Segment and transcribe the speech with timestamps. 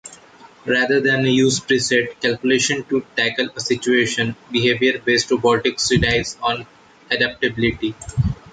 [0.65, 6.65] Rather then use preset calculations to tackle a situation, behavior-based robotics relies on
[7.11, 7.93] adaptability.